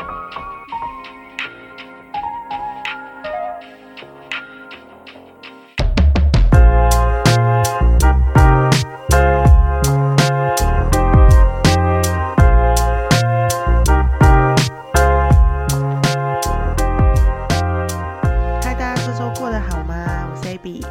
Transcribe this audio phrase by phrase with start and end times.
[0.00, 0.06] 嗨
[18.74, 20.82] 大家这周过得好吗我是 b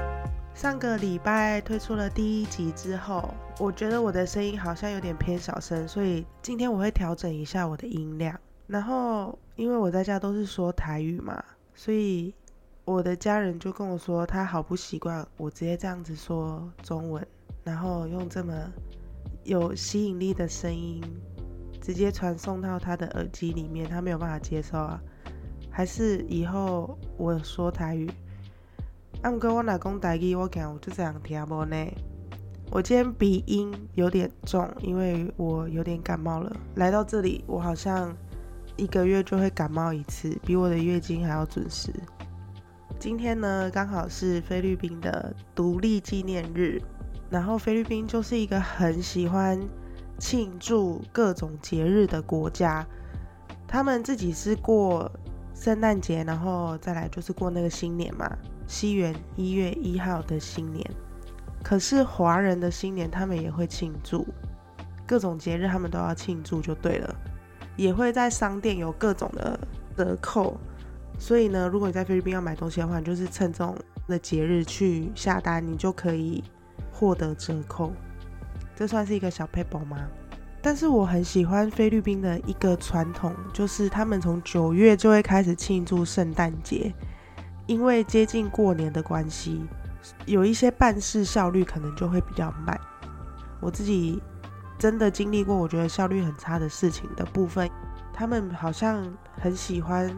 [0.53, 8.39] 上个礼拜推出了第一集之后，我觉得我的声音好像有点偏小声，所以今天我会调整一下我的音量。
[8.69, 11.43] 然后，因为我在家都是说台语嘛，
[11.73, 12.31] 所以
[12.85, 17.25] 我的家人就跟我说，他好不习惯我直接这样子说中文，
[17.63, 18.53] 然后用这么
[19.43, 21.01] 有吸引力的声音
[21.81, 25.01] 直接传送到他的耳机里面，他没有办法接受啊。
[25.71, 28.07] 还是以后我说台语，
[29.23, 31.75] 啊，毋过我老公台语，我讲，我就这样听无呢。
[32.69, 36.55] 我今天鼻音有点重，因为我有点感冒了。
[36.75, 38.15] 来到这里，我好像
[38.79, 41.93] 一个月就会感冒一次，比我的月经还要准时。
[42.97, 46.81] 今天呢，刚好是菲律宾的独立纪念日，
[47.29, 49.59] 然后菲律宾就是一个很喜欢
[50.17, 52.85] 庆祝各种节日的国家，
[53.67, 55.11] 他们自己是过。
[55.55, 58.25] 圣诞节，然后再来就是过那个新年嘛，
[58.65, 60.89] 西元一月一号的新年。
[61.61, 64.25] 可是华人的新年，他们也会庆祝，
[65.05, 67.13] 各种节日他们都要庆祝就对了，
[67.79, 69.57] 也会在商店有各种的
[69.95, 70.57] 折扣。
[71.17, 73.77] 所以呢，如果你在菲律宾要买东西的话，就是趁这种
[74.07, 76.43] 的节日去下单，你就可以
[76.91, 77.93] 获得折扣。
[78.75, 79.97] 这算是一个小 paper 吗？
[80.61, 86.93] 但是我很喜欢菲律宾的一个传统，就是他们从九月就会开始庆祝圣诞节，
[87.65, 89.61] 因为接近过年的关系，
[90.25, 92.77] 有一些办事效率可能就会比较慢。
[93.61, 94.21] 我自己
[94.79, 97.69] 真的经历过，我觉得效率很差的事情的部分，
[98.11, 99.05] 他们好像
[99.39, 100.11] 很喜欢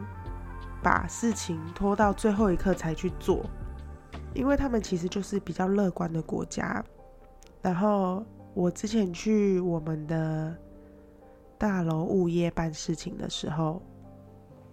[0.81, 3.44] 把事情拖到最后一刻才去做，
[4.34, 6.82] 因为他们其实就是比较乐观的国家，
[7.61, 8.23] 然后。
[8.54, 10.54] 我之前去我们的
[11.58, 13.82] 大楼物业办事情的时候，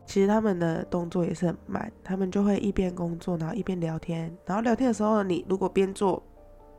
[0.04, 4.36] 其实他们的动作也是很慢，他们就会一边工作，然后一边聊天。
[4.44, 6.20] 然后聊天的时候，你如果边做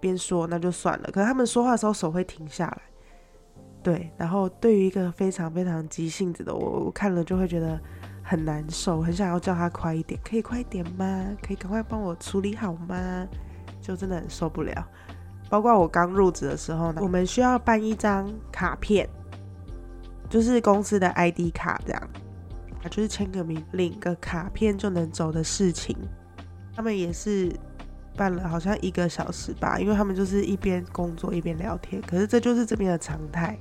[0.02, 1.10] 边说，那就算了。
[1.10, 2.82] 可是他们说话的时候手会停下来，
[3.84, 4.12] 对。
[4.18, 7.80] 然后对于一个非常非常急性子的我，我看了就会觉得
[8.24, 11.30] 很难受，很想要叫他快一点，可以快一点吗？
[11.42, 13.28] 可以赶快帮我处理好吗？
[13.82, 14.88] 就真的很受不了。
[15.50, 19.10] 包括我刚入职的时候呢，我们需要办一张卡片，
[20.30, 22.10] 就是公司的 ID 卡，这样，
[22.90, 25.98] 就是签个名、领个卡片就能走的事情。
[26.76, 27.52] 他们也是
[28.16, 32.00] 办了好像一个小时吧，因为他们就是一边工作一边聊天。
[32.04, 33.58] 可是这就是这边的常态。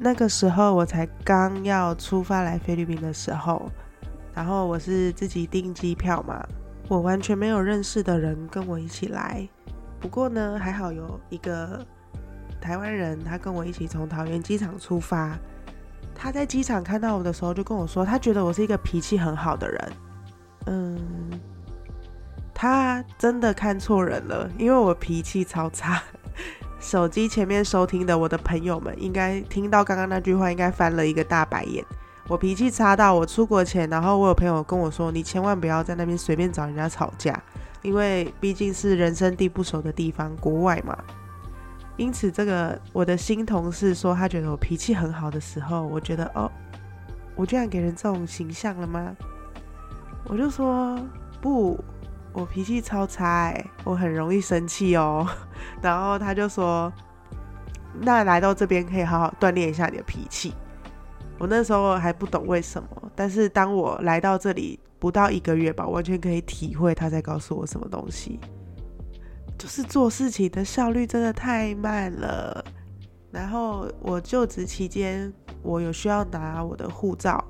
[0.00, 3.68] 那个时候我才刚要出发来菲律宾的时候，
[4.32, 6.40] 然后我是自己订机票嘛，
[6.86, 9.46] 我完全没有认识的人跟我一起来。
[9.98, 11.84] 不过呢，还好有一个
[12.60, 15.36] 台湾人，他跟我一起从桃园机场出发。
[16.14, 19.92] 他在机场看到我的时候，就跟我说，他觉得我是一个脾气很好的人。
[20.66, 20.98] 嗯，
[22.54, 26.00] 他真的看错人了，因为我脾气超差。
[26.80, 31.84] 手机前面收听的我的朋友们，应该听到刚刚那句话，应该翻了一个大白眼。
[32.28, 37.42] 我脾气差到我出国前，然后我有朋友跟我说，你千万不要在那边随便找人家吵架。
[37.80, 40.98] 因为毕竟是人生地不熟的地方，国外嘛，
[41.96, 46.50] 因此这个我的新同事说他觉得我脾气很好的时候，我觉得哦，
[47.36, 49.16] 我居然给人这种形象了吗？
[50.24, 50.98] 我就说
[51.40, 51.78] 不，
[52.38, 55.26] 我脾气超差哎，我很容易生气哦。
[55.82, 56.92] 然后他就说，
[58.00, 60.54] 那来到这边可以好好锻炼一下你的脾气。
[61.38, 64.78] 我那时候还不懂为什么，但是当我来到这里。
[65.00, 68.40] 不到一个月吧，完全可以体会他在告诉我什么东西。
[69.56, 72.64] 就是做事情的效率真的太慢了。
[73.30, 75.32] 然后我就职期间，
[75.62, 77.44] 我有需要拿我的护照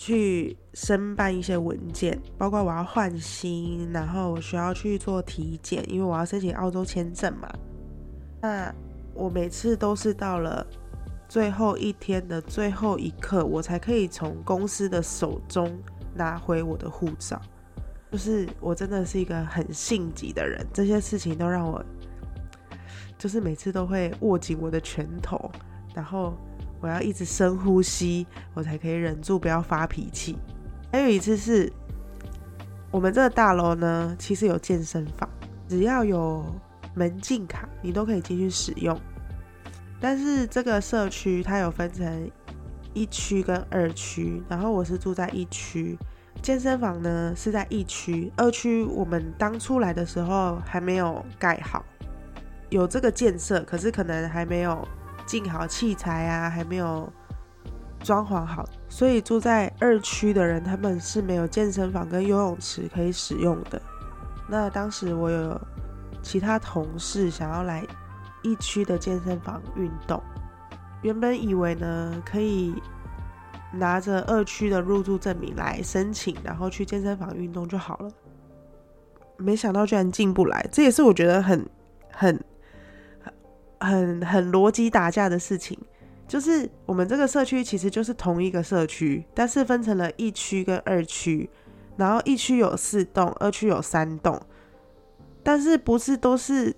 [0.00, 7.46] 去申办一些文件，包括我要换新，然后我需要去做体检，因为我要申请澳洲签证嘛。
[8.40, 8.74] 那
[9.12, 10.66] 我每次都是到了
[11.28, 15.78] 最后一天的最后一刻，我才可以从公司的手中。
[16.12, 17.40] 拿回我的护照，
[18.10, 21.82] 就是我真的是一个很性急的人，这些事情都让我，
[23.16, 25.50] 就是每次都会握紧我的拳头，
[25.94, 26.34] 然后
[26.80, 30.38] 我要一直深呼吸，我才可以忍住不要发脾气。
[30.92, 31.72] 还有一次是，
[32.90, 35.28] 我们这个大楼呢，其实有健身房，
[35.68, 36.44] 只要有
[36.94, 38.98] 门禁卡，你都可以进去使用。
[40.00, 42.30] 但是这个社区它有分成
[42.94, 45.98] 一区跟二区，然后我是住在一区，
[46.42, 51.84] 健身房呢是在一区，二区我们当初来的时候还没有盖好，
[52.70, 54.88] 有这个建设，可是可能还没有
[55.30, 57.08] 进好器材啊，还没有
[58.00, 63.80] 装潢好，所以住在二区的人他们是没有健身房跟游泳池可以使用的。
[64.48, 65.60] 那当时我有
[66.20, 67.86] 其他同事想要来
[68.42, 70.20] 一区的健身房运动。
[71.02, 72.74] 原本以为呢，可以
[73.72, 78.10] 拿着二区的入住证明来申请，然后去健身房运动就好了。
[79.36, 81.64] 没想到居然进不来，这也是我觉得很、
[82.10, 82.44] 很、
[83.80, 85.76] 很、很逻辑打架的事情。
[86.28, 91.50] 就是我们这个社区其实就是同一个社区，但是分成了一区跟二区，
[91.96, 94.40] 然后一区有四栋，二区有三栋，
[95.42, 96.72] 但是不是都是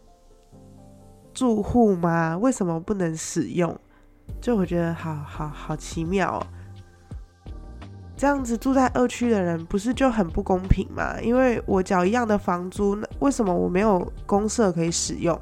[1.34, 2.38] 住户吗？
[2.38, 3.78] 为什么不能使用？
[4.40, 6.40] 就我觉得好好好奇妙哦，
[8.16, 11.20] 这样子住在二区的人不是就很不公平吗？
[11.20, 15.38] 因为我缴一样的房租，为什么我没有公社可以使用？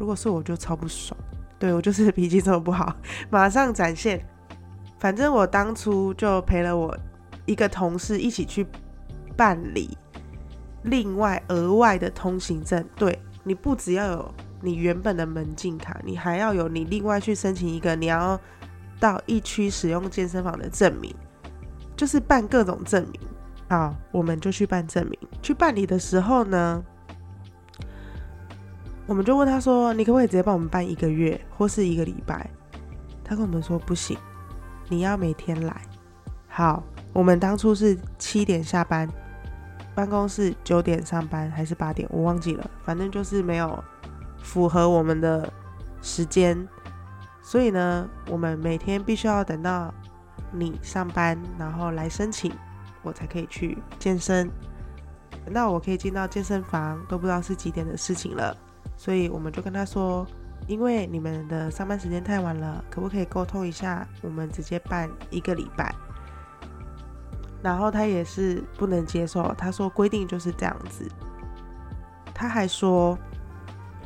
[0.00, 1.16] 如果是我就超不爽，
[1.58, 2.96] 对我就是 脾气这么不好，
[3.30, 4.20] 马上展现。
[4.98, 6.96] 反正我当初就陪了我
[7.46, 8.66] 一个同事一起去
[9.36, 9.96] 办理
[10.82, 14.34] 另外额外的通行证，对你不只要有。
[14.62, 18.38] 你原本的门禁卡，你还要有你另外去申请一个你要
[18.98, 21.14] 到一区使用健身房的证明，
[21.96, 23.18] 就是办各种证明。
[23.70, 25.18] 好，我们就去办证明。
[25.40, 26.84] 去办理的时候呢，
[29.10, 32.48] 我们就问他说：“你可不可以直接帮我们办一个月或是一个礼拜？”
[33.24, 34.16] 他跟我们说：“不行，
[34.88, 35.82] 你要每天来。”
[36.46, 36.80] 好，
[37.12, 39.08] 我们当初是七点下班，
[39.96, 43.82] 办公室九点上班还是八点，我忘记了，反正就是没有。
[44.44, 45.52] 符合我们的
[46.00, 46.56] 时间，
[47.42, 49.92] 所以呢，我们每天必须要等到
[50.52, 52.52] 你上班，然后来申请，
[53.02, 54.48] 我才可以去健身。
[55.44, 58.56] 等到我可以进到健身房，都不知道是几点的事情了。
[59.00, 60.26] 所以我们就跟他说，
[60.66, 65.94] 因为你们的上班时间太晚了，可不可以沟通一下，我们直接办一个礼拜？
[67.62, 71.08] 然后他也是不能接受，他说规定就是这样子。
[72.34, 73.18] 他还说。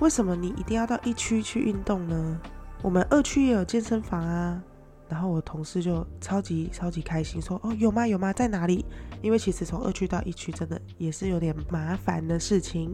[0.01, 2.41] 为什么你一定要到一区去运动呢？
[2.83, 4.61] 我们二区也有健身房啊。
[5.09, 8.05] 然后我同事就超级超级开心，说：“哦，有吗？
[8.07, 8.33] 有吗？
[8.33, 8.85] 在哪里？”
[9.23, 12.93] 因为其实从二区到一区真的也是有点麻烦的事情。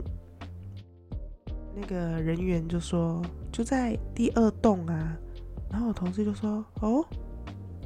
[1.75, 3.23] 那个人员就说
[3.53, 5.17] ：“就在第二栋啊。”
[5.71, 7.05] 然后我同事就说：“哦，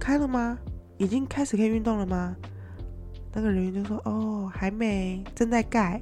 [0.01, 0.59] 开了吗？
[0.97, 2.35] 已经开始可以运动了吗？”
[3.33, 6.01] 那个人员就说：“哦，还没，正在盖。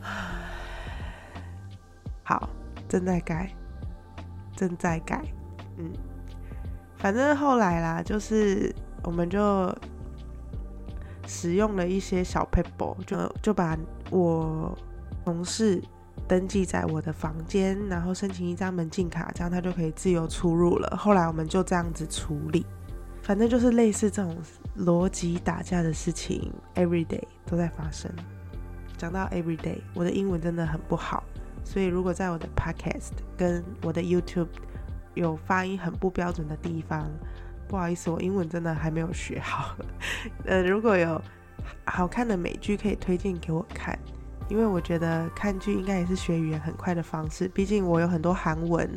[2.24, 2.48] 好，
[2.88, 3.52] 正在盖，
[4.56, 5.22] 正在盖，
[5.78, 5.92] 嗯，
[6.96, 9.72] 反正后来啦，就是我们就
[11.26, 13.76] 使用了一些小 paper，就就把
[14.10, 14.76] 我
[15.30, 15.80] 同事
[16.26, 20.96] 登记在我的房间，然后申请一张门禁卡，这样他就可以自由出入了。
[20.96, 22.66] 后来我们就这样子处理，
[23.22, 24.36] 反正就是类似这种
[24.76, 28.10] 逻辑打架的事情，every day 都在发生。
[28.98, 31.22] 讲到 every day，我的英文真的很不好。
[31.62, 34.48] 所以，如果在我的 Podcast 跟我的 YouTube
[35.14, 37.08] 有发音很不标准的地方，
[37.68, 39.76] 不好意思，我英文真的还没有学好。
[40.44, 41.22] 呃，如果有
[41.84, 43.96] 好看的美剧可以推荐给我看，
[44.50, 47.46] 因为我觉得看剧应该也是学语言很快的方式。
[47.48, 48.90] 毕竟我有很多韩文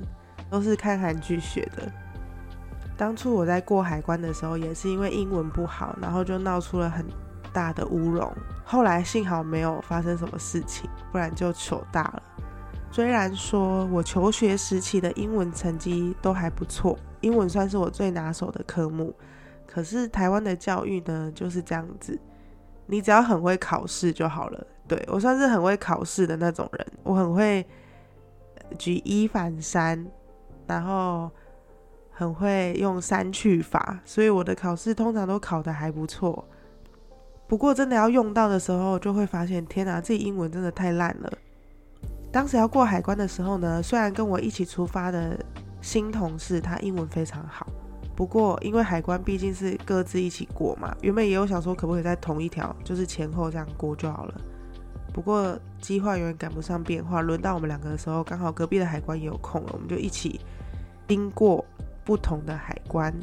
[0.49, 1.89] 都是看韩剧学的。
[2.97, 7.05] 当初我在过海关的时候，也是因为英文不好，然后就闹出了很
[7.53, 8.33] 大的乌龙。
[8.65, 12.23] 后来幸好没有发生什么事情，不然就糗大了。
[12.91, 19.13] 虽然说我求学时期的英文成绩都还不错，英文算是我最拿手的科目，
[19.67, 22.19] 可是台湾的教育呢就是这样子，
[22.85, 24.67] 你只要很会考试就好了。
[24.87, 27.65] 对我算是很会考试的那种人，我很会
[28.77, 30.05] 举一反三，
[30.67, 31.31] 然后
[32.11, 36.47] 很会用删去法，所以我的考试通常都考得还不错。
[37.47, 41.31] 不过真的要用到的时候，就会发现，天哪，这英文真的太烂了。
[42.31, 45.37] 当时要过海关的时候呢，虽然跟我一起出发的
[45.81, 47.67] 新同事他英文非常好，
[48.15, 54.33] 不过因为海关毕竟是各自一起过嘛，原本也有想说可不可以在同一条，就是前后这样过就好了。
[55.13, 60.41] 不过计划永远赶不上变化，轮到我们两个的时候，刚好隔壁的海关也有空了，我们就一起
[61.07, 61.63] 经过
[62.03, 63.13] 不同的海关。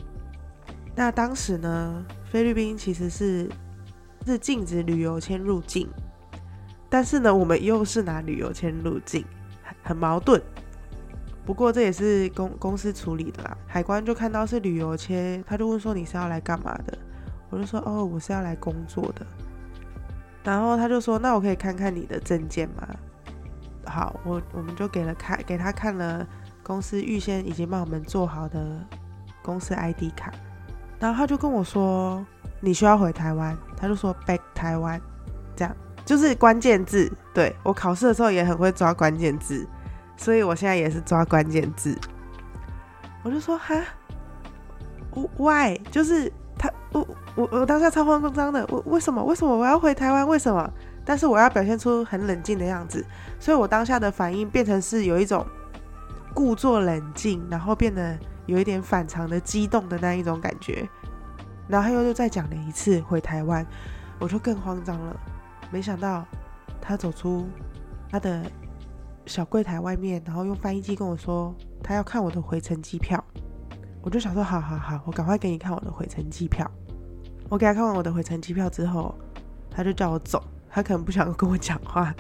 [0.95, 3.51] 那当时呢，菲律宾其实是
[4.25, 5.89] 是禁止旅游签入境。
[6.89, 9.25] 但是呢，我们又是拿旅游签入境，
[9.83, 10.41] 很矛盾。
[11.47, 13.57] 不过这也是公公司处理的啦。
[13.67, 16.97] 海关就看到是旅游签，他就问说你是要来干嘛的？
[17.49, 19.27] 我就说哦，我是要来工作的。
[20.43, 22.89] 然后他就说那我可以看看你的证件吗？
[23.87, 26.27] 好，我我们就给了看给他看了
[26.63, 28.81] 公司预先已经帮我们做好的
[29.43, 30.33] 公司 ID 卡。
[30.99, 32.25] 然后他就跟我说
[32.61, 35.01] 你需要回台湾，他就说 back 台湾，
[35.57, 37.11] 这样就是关键字。
[37.33, 39.67] 对我考试的时候也很会抓关键字。
[40.17, 41.97] 所以我现在也是抓关键字，
[43.23, 43.75] 我就说哈
[45.39, 45.81] ，why？
[45.91, 46.31] 就是，
[46.93, 49.23] 我我我当下超慌张的，为为什么？
[49.25, 50.27] 为什么我要回台湾？
[50.27, 50.71] 为什么？
[51.05, 53.05] 但是我要表现出很冷静的样子，
[53.39, 55.47] 所以我当下的反应变成是有一种
[56.35, 60.89] 故作冷静，然后变得有一点反常的激动的那一种感觉。
[61.69, 63.67] 然后他又又再讲了一次回台湾，
[64.19, 65.17] 我就更慌张了。
[65.71, 66.25] 没想到
[66.81, 67.49] 他走出
[68.11, 68.43] 他的。
[69.27, 71.55] 小柜台外面，然后用翻译机跟我说，
[71.85, 73.23] 他要看我的回程机票。
[74.03, 76.71] 我就想说，好好好，我赶快给你看我的回程机票。
[77.49, 79.15] 我给他看完我的回程机票之后，
[79.71, 82.15] 他就叫我走，他可能不想跟我讲话。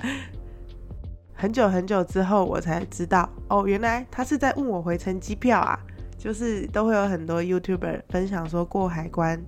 [1.34, 5.78] 很久很久之后，我才知道，哦，原来他是在问我回程机票啊。
[6.18, 9.42] 就是都会有很多 YouTuber 分享说过海关，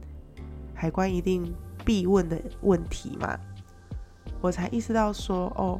[0.75, 1.53] 海关一定
[1.85, 3.39] 必问的问题嘛。
[4.41, 5.79] 我才意识到说，哦。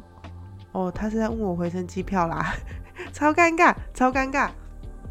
[0.71, 2.53] 哦，他是在问我回程机票啦，
[3.11, 4.51] 超尴尬，超尴尬。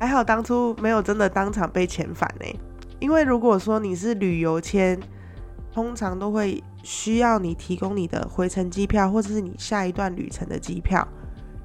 [0.03, 2.47] 还好当初没有真的当场被遣返呢，
[2.99, 5.01] 因为如果说你是旅游签，
[5.73, 11.07] 通常都会需要你提供你的回程机票或者是你下一段旅程的机票，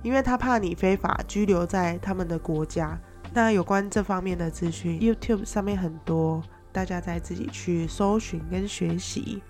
[0.03, 2.95] 因为他怕你非法拘留在他们的国家。
[3.33, 9.41] 那有关这方面的资讯，YouTube 上面很多，大家再自己去搜寻跟学习。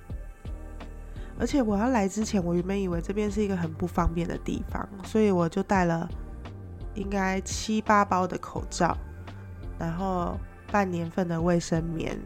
[1.37, 6.09] 而且我要来之前，我原本以为这边是一个很不方便的地方，所以我就带了
[6.97, 8.97] 应该七八包的口罩，
[9.77, 10.37] 然后
[10.71, 12.19] 半年份的卫生棉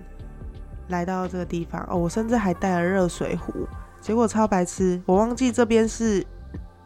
[0.87, 1.85] 来到这个地方。
[1.89, 3.67] 哦，我甚至还带了热水壶。
[3.99, 6.25] 结果超白痴，我忘记这边是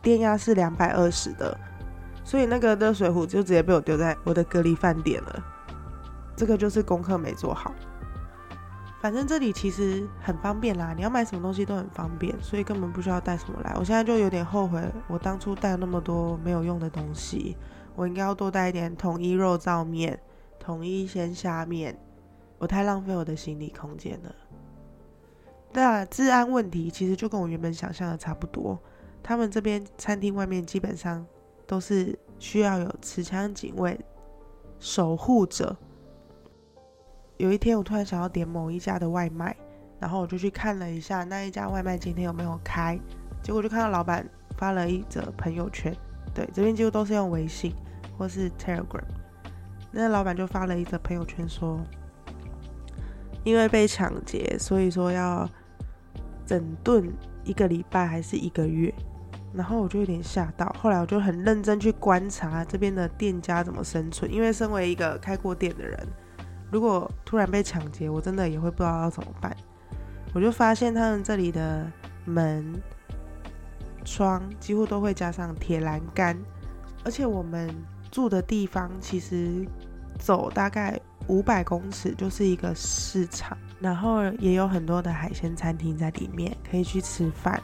[0.01, 1.57] 电压是两百二十的，
[2.23, 5.43] 所以那个热水壶就直接被我丢在我的隔离饭店了。
[6.35, 7.71] 这个就是功课没做好。
[9.05, 13.71] 反正这里其实很方便啦，你要买什么东西都很方便，所以根本不需要带什么来。
[13.77, 17.55] 我现在就有点后悔，我当初带那么多没有用的东西，
[17.95, 20.19] 我应该要多带一点统一肉燥面、
[20.59, 21.95] 统一鲜虾面，
[22.57, 24.35] 我太浪费我的行李空间了。
[25.71, 28.75] 那治安问题其实就跟我原本想象的差不多，
[29.21, 31.23] 他们这边餐厅外面基本上
[31.67, 33.99] 都是需要有持枪警卫
[34.79, 35.77] 守护着。
[37.37, 39.53] 有一天，我突然想要点某一家的外卖，
[39.99, 42.97] 然后我就去看了一下那一家外卖今天有没有开，
[43.43, 44.25] 结果就看到老板
[44.57, 45.93] 发了一则朋友圈，
[46.33, 47.73] 对，这边几乎都是用微信
[48.17, 49.03] 或是 Telegram，
[49.91, 51.81] 那老板就发了一则朋友圈说，
[53.43, 55.49] 因为被抢劫，所以说要
[56.45, 57.11] 整顿
[57.43, 58.93] 一个礼拜还是一个月，
[59.53, 66.07] 然后我就有点吓到，后来我就很认真去观察这边的店家怎么生存，因为身为一个开过店的人。
[66.71, 69.55] 如果突然被抢劫，我真的也会不知道要怎么办。
[70.33, 71.89] 我就发现他们这里的
[72.25, 72.73] 门
[74.03, 76.37] 窗几乎都会加上铁栏杆，
[77.03, 77.73] 而且我们
[78.11, 79.65] 住的地方其实
[80.19, 87.61] 走大概五百公尺就是一个市场，然后也有很多的海鲜餐厅在里面可以去吃饭，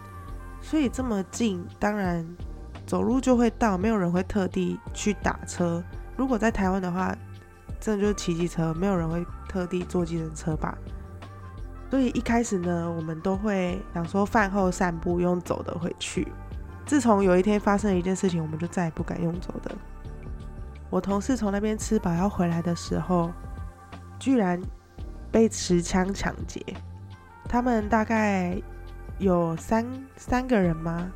[0.62, 2.26] 所以这么近，当然
[2.86, 5.84] 走路就会到，没有人会特地去打车。
[6.16, 7.16] 如果在台湾的话，
[7.82, 10.78] 真的就是骑机车，没有人会特地坐计程车吧。
[11.90, 16.32] 所以一开始呢，我们都会想说饭后散步用走的回去。
[16.86, 19.72] 自从有一天发生了一件事情，我们就再也不敢用走的。
[20.90, 23.32] 我同事从那边吃饱要回来的时候，
[24.20, 24.62] 居然
[25.32, 26.64] 被持枪抢劫。
[27.50, 28.62] 他们大概
[29.20, 29.86] 有三
[30.16, 31.12] 三个人吗？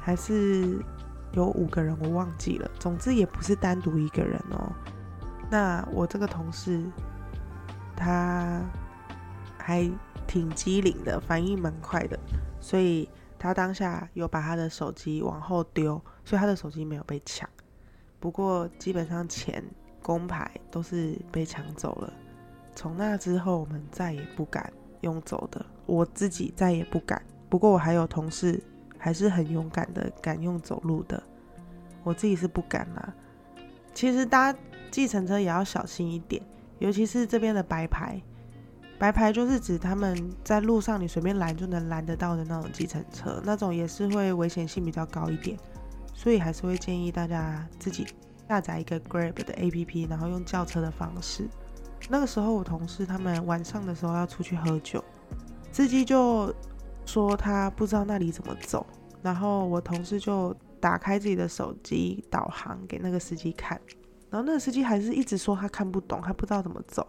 [0.00, 0.78] 还是
[1.32, 1.96] 有五个人？
[2.00, 2.70] 我忘记了。
[2.78, 4.70] 总之也不是单独一个人哦。
[5.54, 6.84] 那我这个同事，
[7.94, 8.60] 他
[9.56, 9.88] 还
[10.26, 12.18] 挺机灵的，反应蛮快的，
[12.60, 13.08] 所以
[13.38, 17.48] 他当下有把他的手机往后丢，所以他的手机没有被抢。
[18.18, 19.62] 不过基本上钱、
[20.02, 22.12] 工牌都是被抢走了。
[22.74, 27.22] 从那之后，我们再也不敢用走的，我自己再也不敢。
[27.48, 28.60] 不过我还有同事
[28.98, 31.22] 还是很勇敢的，敢用走路的。
[32.02, 33.14] 我自己是不敢啦。
[33.94, 34.58] 其实大家。
[34.94, 36.40] 计程车也要小心一点，
[36.78, 38.22] 尤其是这边的白牌。
[38.96, 45.58] 白牌就是指他们在路上你随便拦就能拦得到的那种计程车，那种也是会危险性比较高一点，
[46.14, 48.06] 所以还是会建议大家自己
[48.48, 51.48] 下载一个 Grab 的 APP，然后用叫车的方式。
[52.08, 55.02] 那个时候我同事他们晚上的时候要出去喝酒，
[55.72, 56.54] 司机就
[57.04, 58.86] 说他不知道那里怎么走，
[59.22, 63.78] 然后我同事就打开自己的手机导航给那个司机看，
[64.34, 67.06] 然后那个司机还是一直说他看不懂，他不知道怎么走，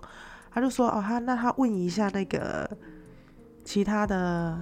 [0.51, 2.69] 他就说哦他那他问一下那个
[3.63, 4.55] 其他的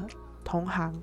[0.45, 0.93] 同行，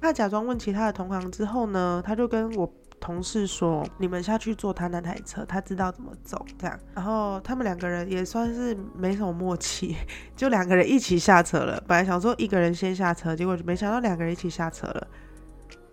[0.00, 2.72] 他假装问其他的同行之后呢，他就跟我。
[3.00, 9.96] 同事说：“你们下去坐他那台车，他知道怎么走。”这样，然后他们两个人也算是没什么默契，
[10.36, 11.82] 就两个人一起下车了。
[11.88, 15.06] 本来想说一个人先下车，结果没想到两个人一起下车了。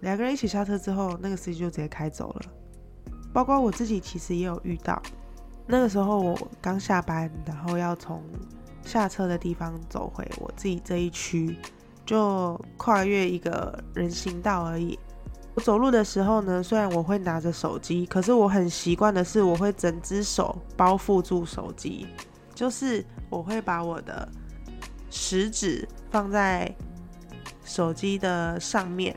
[0.02, 2.42] 两个人一起下车之后，那个司机就直接开走了。
[3.38, 5.00] 包括我自己，其实也有遇到。
[5.68, 8.24] 那个时候我刚下班，然后要从
[8.84, 11.56] 下车的地方走回我自己这一区，
[12.04, 14.98] 就跨越一个人行道而已。
[15.54, 22.08] 我走路的时候呢，虽然我会拿着手机，可是我很习惯的是，我会整只手包覆住手机，
[22.56, 24.28] 就是我会把我的
[25.12, 26.76] 食指放在
[27.64, 29.16] 手机的上面，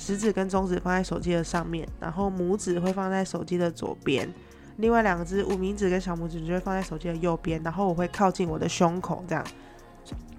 [0.00, 4.32] 食指跟中指放在手机的上面，然后拇指会放在手机的左边，
[4.78, 9.44] 另外两只无名指跟小拇指就会放在手机的右边，然后我会靠近我的胸口，这样。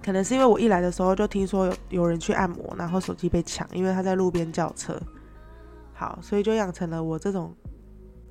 [0.04, 5.00] 可能是因为我一来的时候就听说有有人去按摩，然后手机被抢，因为他在路边叫车。
[5.94, 7.54] 好，所以就养成了我这种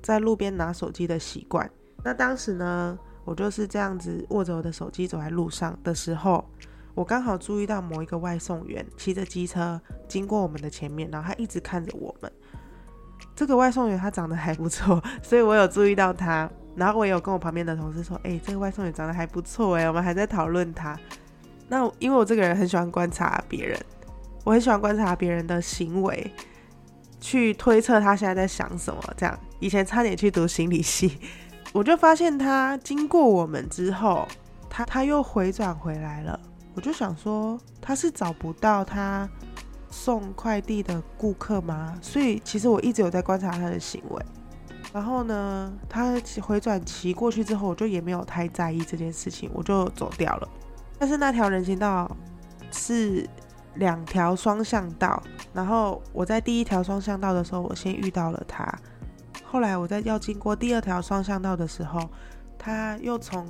[0.02, 1.68] 在路边拿手机的习惯。
[2.04, 6.44] 那当时呢，我就是这样子握着我的手机走在路上的时候，
[6.94, 12.30] 我刚好注意到某一个外送员骑着机车经过我们的前面，然后他一直看着我们。
[13.34, 16.50] 这个外送员他长得还不错，所以我有注意到他。
[16.74, 20.98] 然后我也有跟我旁边的同事说：“哎，这个外送员长得还不错哎。”我们还在讨论他。
[21.68, 23.78] 那因为我这个人很喜欢观察别人，
[24.44, 26.32] 我很喜欢观察别人的行为。
[27.20, 31.18] 去推测他现在在想什么，这样以前差点去读心理系，
[31.72, 34.26] 我就发现他经过我们之后，
[34.68, 36.40] 他他又回转回来了，
[36.74, 39.28] 我就想说他是找不到他
[39.90, 41.98] 送快递的顾客吗？
[42.00, 44.24] 所以其实我一直有在观察他的行为，
[44.92, 50.48] 然后呢，他回转骑过去之后，我就也没有太在意这件事情，我就走掉了。
[50.98, 52.10] 但是那条人行道
[52.70, 53.28] 是。
[53.76, 55.22] 两条双向道，
[55.54, 58.70] 然后我在第一条双向道的时候，我先遇到了他。
[59.46, 62.06] 后来我在要经过第二条双向道的时候，
[62.58, 63.46] 他又从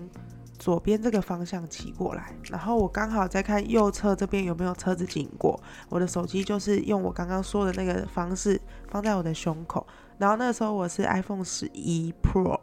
[0.63, 5.61] 左边这个方向骑过来，然后我刚好在看右侧这边有没有车子经过。
[5.89, 9.85] 我的手机就是用我刚刚说的那个方式放在我的胸口，
[10.19, 12.61] 然后那时候我是 iPhone 十一 Pro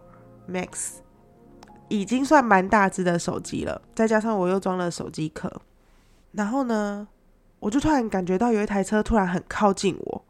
[0.50, 1.00] Max，
[1.90, 5.52] 已经算蛮大只的手机了，再加上我又装了手机壳，
[6.32, 7.06] 然后呢？
[7.60, 10.24] 我就突然感觉到有一台车突然很靠近我，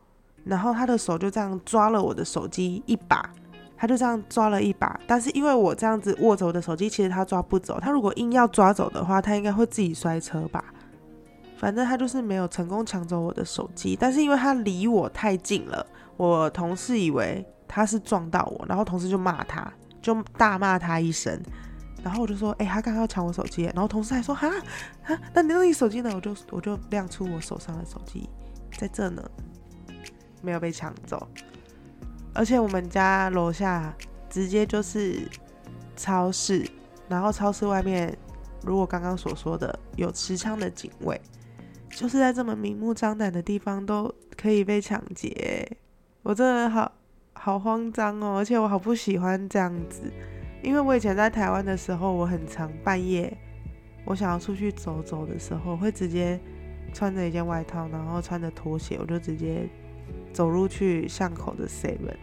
[0.43, 3.32] 然后他的手就这样抓了我的手机一把，
[3.80, 5.00] 他就这样抓了一把。
[5.08, 7.80] 但是因为我这样子握着我的手机，其实他抓不走。
[7.80, 10.65] 他如果硬要抓走的话，他应该会自己摔车吧。
[11.58, 13.96] 反正他就是没有成功抢走我的手机。
[14.00, 15.86] 但是因为他离我太近了，
[16.18, 21.42] 我同事以为他是撞到我，然后同事就骂他，就大骂他一声。
[22.02, 24.50] 然后我就说，哎，他刚刚要抢我手机，然后同事还说，哈，
[25.04, 26.10] 哈，那你那你手机呢？
[26.15, 28.30] 我就我就亮出我手上的手机，
[28.78, 29.22] 在这呢，
[30.42, 31.28] 没有被抢走。
[32.34, 33.94] 而且我们家楼下
[34.30, 35.28] 直接就是
[35.96, 36.65] 超市，
[37.08, 38.18] 然后超市外面，
[38.63, 41.20] 如果刚刚所说的有持枪的警卫，
[41.92, 45.78] 就是在这么明目张胆的地方都可以被抢劫，
[46.24, 46.92] 我真的好
[47.34, 50.04] 好慌张哦，而且我好不喜欢这样子。
[50.62, 53.36] 因为我以前在台湾的时候，我很常半夜，
[54.06, 56.39] 我想要出去走走的时候，会直接
[56.94, 59.68] 穿着一件外套，然后穿着拖鞋，我就直接
[60.34, 62.15] 走路去巷口的 Seven。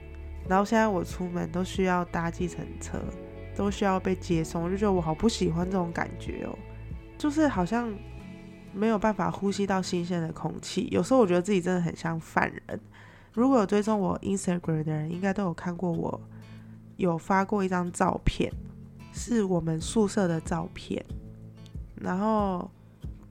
[0.49, 2.99] 然后现在我出门都需要搭计程车，
[3.57, 6.57] 都需要被接送，我就觉得我好不喜欢这种感觉哦，
[7.19, 7.93] 就是好像
[8.73, 10.89] 没有办法呼吸到新鲜的空气。
[10.91, 12.81] 有时候我觉得自己真的很像犯人。
[13.33, 16.21] 如果有追踪我 Instagram 的人，应该都有看过我。
[16.97, 18.51] 有发过一张照片，
[19.13, 21.05] 是我们宿舍的照片，
[21.95, 22.71] 然后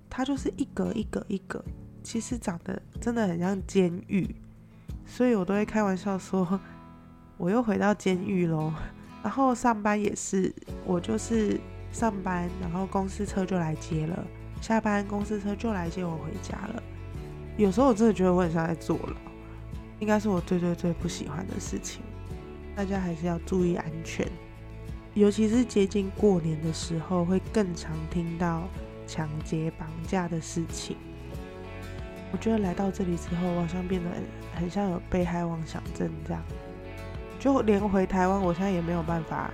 [0.08, 1.66] 它就是一格一格一格，
[2.04, 4.36] 其实长得真的很像监狱，
[5.06, 6.60] 所以我都会开玩笑说，
[7.38, 8.74] 我又回到监狱喽。
[9.24, 10.54] 然后上班也是，
[10.86, 11.60] 我就是
[11.92, 14.26] 上班，然后公司车就来接了，
[14.62, 16.84] 下班公司车就来接我回家了。
[17.58, 19.32] 有时候我真的觉得我很像在坐牢，
[20.00, 22.04] 应该是我最最最不喜欢的事情。
[22.76, 24.28] 大家还是要注意安全，
[25.14, 28.64] 尤其是接近过年的时候，会更常听到
[29.08, 30.98] 抢劫、绑架的事情。
[32.32, 34.10] 我觉得来到这里之后，我好像变得
[34.56, 36.42] 很像有被害妄想症这样，
[37.40, 39.52] 就连回台湾，我现在也没有办法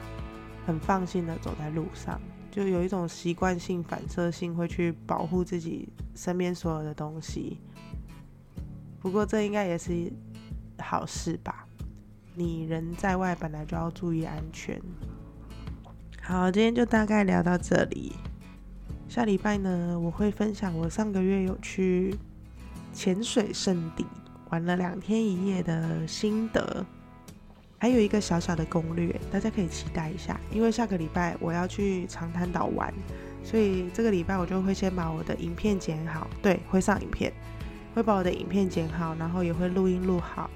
[0.66, 7.60] 很放心的走在路上，就有一种习惯性反射性会去保护自己身边所有的东西。
[9.00, 10.12] 不过这应该也是
[10.78, 11.66] 好事吧？
[12.36, 14.80] 你人在外本来就要注意安全。
[16.22, 18.16] 好，今天就大概聊到这里。
[19.10, 22.16] 下礼拜呢，我会分享我上个月有去
[22.94, 24.06] 潜水圣地
[24.52, 26.86] 玩了两天一夜的心得，
[27.78, 30.38] 还有一个小小的攻略，大家可以期待一下。
[30.52, 32.94] 因为下个礼拜我要去长滩岛玩，
[33.46, 37.32] 所以这个礼拜我就会先把我的影片剪好，对，会上影片，
[37.96, 40.50] 会把我的影片剪好，然后也会录音录好。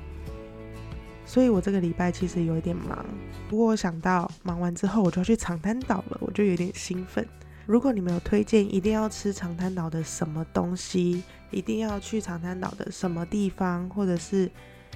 [1.26, 3.04] 所以我这个礼拜其实有一点忙，
[3.50, 7.26] 不过我想到忙完之后我就要去长滩岛了，我就有点兴奋。
[7.66, 14.50] 如果你们有推荐一定要吃长滩岛的什么东西，一定要去长滩岛的什么地方，或者是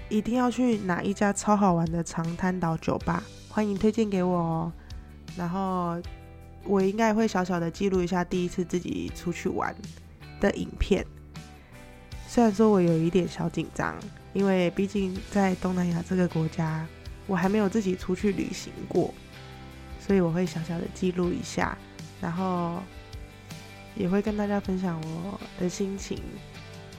[0.08, 4.72] 一定要去哪一家超好玩的长滩岛酒吧，欢迎推荐给我哦。
[5.36, 6.00] 然后
[6.64, 9.76] 我应该会小小的记录一下第一次自己出去玩
[10.40, 11.04] 的影片。
[12.28, 13.96] 虽然说我有一点小紧张，
[14.32, 16.86] 因为毕竟在东南亚这个国家，
[17.26, 19.12] 我还没有自己出去旅行过，
[20.00, 21.76] 所以我会小小的记录一下，
[22.22, 22.82] 然后
[23.96, 26.22] 也会跟大家分享我的心情。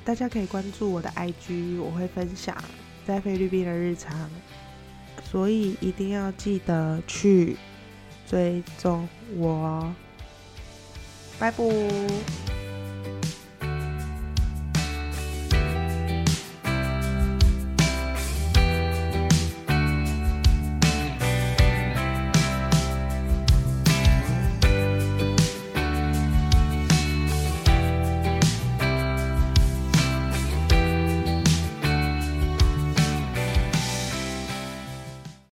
[0.04, 2.56] 大家可以关注我的 IG，我会分享
[3.06, 4.30] 在菲律宾的日常，
[5.30, 7.56] 所以一定要记得去
[8.26, 9.92] 追踪我。
[11.38, 12.49] 拜拜。